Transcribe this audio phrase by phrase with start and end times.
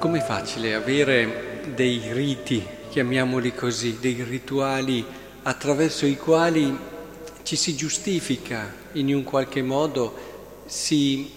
[0.00, 5.04] Com'è facile avere dei riti, chiamiamoli così, dei rituali
[5.42, 6.74] attraverso i quali
[7.42, 11.30] ci si giustifica in un qualche modo, si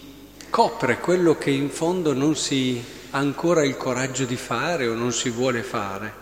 [0.50, 5.12] copre quello che in fondo non si ha ancora il coraggio di fare o non
[5.12, 6.14] si vuole fare.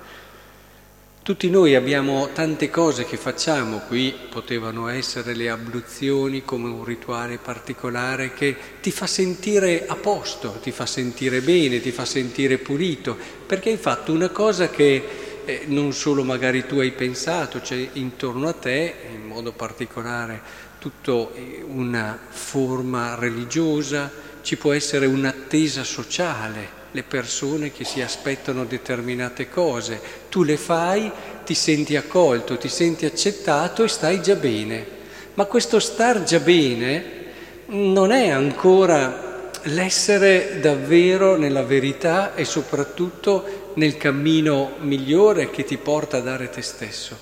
[1.24, 4.12] Tutti noi abbiamo tante cose che facciamo, qui.
[4.28, 10.72] Potevano essere le abluzioni come un rituale particolare che ti fa sentire a posto, ti
[10.72, 13.16] fa sentire bene, ti fa sentire pulito,
[13.46, 17.90] perché hai fatto una cosa che eh, non solo magari tu hai pensato, c'è cioè
[17.94, 20.42] intorno a te, in modo particolare,
[20.80, 28.66] tutta eh, una forma religiosa, ci può essere un'attesa sociale le persone che si aspettano
[28.66, 30.00] determinate cose.
[30.30, 31.12] Tu le fai,
[31.46, 35.00] ti senti accolto, ti senti accettato e stai già bene.
[35.36, 37.20] Ma questo star già bene
[37.68, 46.18] non è ancora l'essere davvero nella verità e soprattutto nel cammino migliore che ti porta
[46.18, 47.18] a dare te stesso.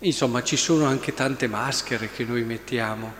[0.00, 3.12] Insomma, ci sono anche tante maschere che noi mettiamo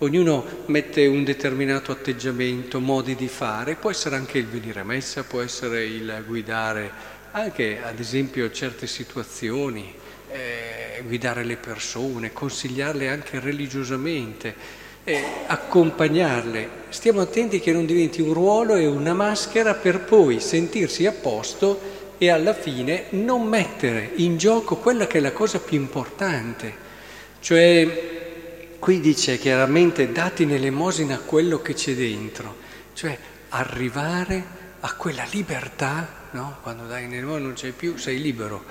[0.00, 5.24] Ognuno mette un determinato atteggiamento, modi di fare, può essere anche il venire a messa,
[5.24, 9.92] può essere il guidare anche ad esempio certe situazioni,
[10.30, 14.54] eh, guidare le persone, consigliarle anche religiosamente,
[15.02, 16.68] eh, accompagnarle.
[16.90, 21.96] Stiamo attenti che non diventi un ruolo e una maschera per poi sentirsi a posto
[22.18, 26.72] e alla fine non mettere in gioco quella che è la cosa più importante,
[27.40, 28.17] cioè
[28.78, 32.56] Qui dice chiaramente dati nell'emosina quello che c'è dentro,
[32.94, 34.44] cioè arrivare
[34.80, 36.58] a quella libertà, no?
[36.62, 38.64] quando dai nell'emosina non c'è più, sei libero,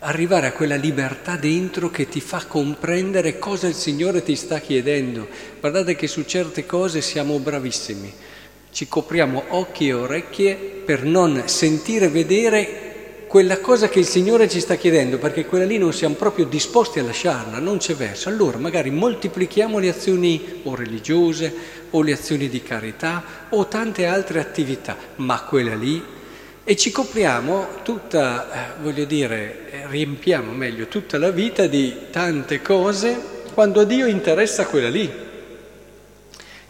[0.00, 5.28] arrivare a quella libertà dentro che ti fa comprendere cosa il Signore ti sta chiedendo.
[5.60, 8.12] Guardate che su certe cose siamo bravissimi,
[8.70, 12.83] ci copriamo occhi e orecchie per non sentire vedere
[13.34, 17.00] quella cosa che il Signore ci sta chiedendo, perché quella lì non siamo proprio disposti
[17.00, 18.28] a lasciarla, non c'è verso.
[18.28, 21.52] Allora magari moltiplichiamo le azioni o religiose
[21.90, 26.00] o le azioni di carità o tante altre attività, ma quella lì
[26.62, 32.62] e ci copriamo tutta, eh, voglio dire, eh, riempiamo meglio tutta la vita di tante
[32.62, 33.20] cose
[33.52, 35.12] quando a Dio interessa quella lì,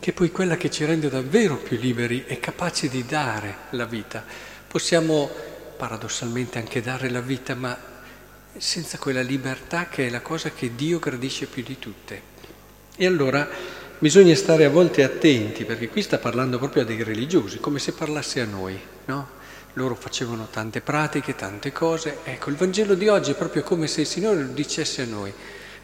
[0.01, 3.85] che è poi quella che ci rende davvero più liberi e capaci di dare la
[3.85, 4.25] vita.
[4.67, 5.53] Possiamo
[5.85, 7.77] paradossalmente anche dare la vita, ma
[8.57, 12.23] senza quella libertà che è la cosa che Dio gradisce più di tutte.
[12.97, 13.47] E allora
[13.99, 18.41] bisogna stare a volte attenti, perché qui sta parlando proprio dei religiosi, come se parlasse
[18.41, 19.29] a noi, no?
[19.75, 22.21] Loro facevano tante pratiche, tante cose.
[22.25, 25.31] Ecco, il Vangelo di oggi è proprio come se il Signore lo dicesse a noi.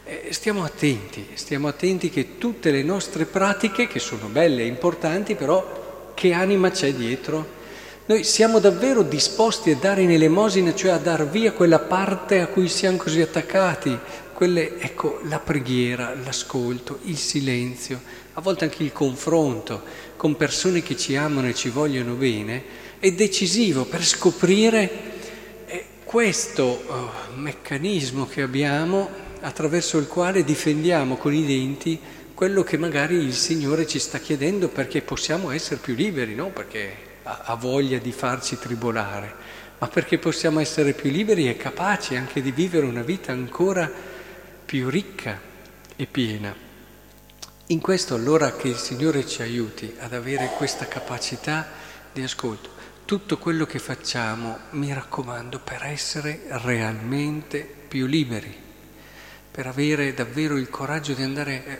[0.03, 5.35] Eh, stiamo attenti, stiamo attenti che tutte le nostre pratiche, che sono belle e importanti,
[5.35, 7.59] però che anima c'è dietro?
[8.11, 12.47] Noi siamo davvero disposti a dare in elemosina, cioè a dar via quella parte a
[12.47, 13.97] cui siamo così attaccati,
[14.33, 18.01] quelle, ecco, la preghiera, l'ascolto, il silenzio,
[18.33, 19.81] a volte anche il confronto
[20.17, 22.61] con persone che ci amano e ci vogliono bene,
[22.99, 24.89] è decisivo per scoprire
[25.67, 31.97] eh, questo oh, meccanismo che abbiamo attraverso il quale difendiamo con i denti
[32.33, 36.49] quello che magari il Signore ci sta chiedendo perché possiamo essere più liberi, no?
[36.49, 39.33] Perché ha voglia di farci tribolare,
[39.77, 43.91] ma perché possiamo essere più liberi e capaci anche di vivere una vita ancora
[44.65, 45.39] più ricca
[45.95, 46.55] e piena.
[47.67, 51.67] In questo allora che il Signore ci aiuti ad avere questa capacità
[52.11, 52.69] di ascolto.
[53.05, 58.53] Tutto quello che facciamo, mi raccomando, per essere realmente più liberi,
[59.51, 61.79] per avere davvero il coraggio di andare eh,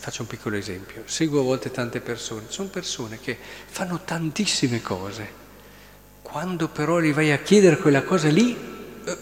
[0.00, 1.02] Faccio un piccolo esempio.
[1.04, 2.44] Seguo a volte tante persone.
[2.48, 3.36] Sono persone che
[3.66, 5.28] fanno tantissime cose.
[6.22, 8.56] Quando però gli vai a chiedere quella cosa lì,
[9.04, 9.16] eh,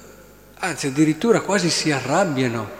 [0.59, 2.71] anzi addirittura quasi si arrabbiano.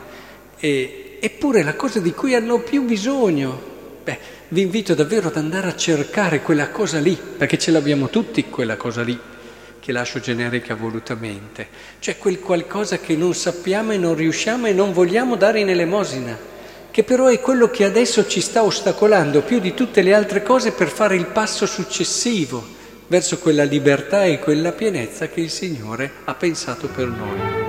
[0.61, 3.61] E, eppure la cosa di cui hanno più bisogno.
[4.05, 4.19] Beh,
[4.51, 8.77] vi invito davvero ad andare a cercare quella cosa lì, perché ce l'abbiamo tutti quella
[8.77, 9.19] cosa lì
[9.81, 11.67] che lascio generica volutamente,
[11.99, 16.58] cioè quel qualcosa che non sappiamo e non riusciamo e non vogliamo dare in elemosina
[16.91, 20.73] che però è quello che adesso ci sta ostacolando più di tutte le altre cose
[20.73, 22.77] per fare il passo successivo
[23.07, 27.68] verso quella libertà e quella pienezza che il Signore ha pensato per noi.